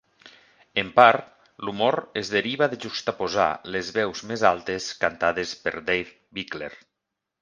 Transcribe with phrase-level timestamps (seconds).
[0.83, 1.27] En part,
[1.67, 6.73] l'humor es deriva de juxtaposar les veus més altes cantades per Dave Bickler.